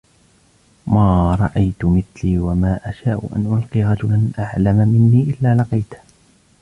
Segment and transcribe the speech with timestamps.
[0.87, 5.99] مَا رَأَيْت مِثْلِي وَمَا أَشَاءُ أَنْ أَلْقَى رَجُلًا أَعْلَمَ مِنِّي إلَّا لَقِيتُهُ